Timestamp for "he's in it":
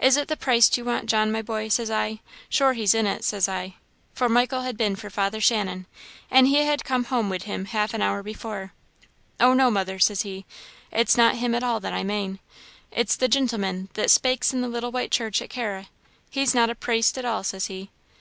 2.72-3.22